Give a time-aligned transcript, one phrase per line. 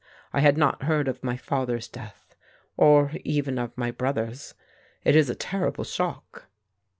[0.33, 2.33] I had not heard of my father's death,
[2.75, 4.55] or even of my brother's.
[5.05, 6.47] It is a terrible shock."